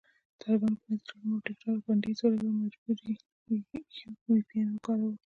[0.41, 3.13] طالبانو په انسټاګرام او ټیکټاک بندیز ولګاوو، مجبور یو
[4.27, 5.11] وي پي این وکاروو